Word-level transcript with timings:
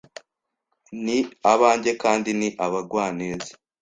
ni 1.03 1.17
abanjye 1.53 1.91
kandi 2.03 2.29
ni 2.39 2.49
abagwaneza 2.65 3.51